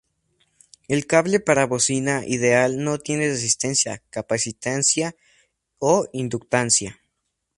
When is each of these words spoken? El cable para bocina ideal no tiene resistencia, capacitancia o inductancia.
El 0.87 1.05
cable 1.05 1.39
para 1.39 1.67
bocina 1.67 2.23
ideal 2.25 2.83
no 2.83 2.97
tiene 2.97 3.27
resistencia, 3.27 4.01
capacitancia 4.09 5.15
o 5.77 6.07
inductancia. 6.11 6.99